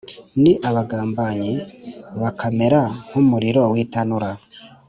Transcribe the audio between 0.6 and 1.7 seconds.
abagambanyi,